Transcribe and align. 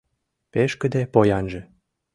«Пешкыде 0.51 1.01
поянже 1.13 1.61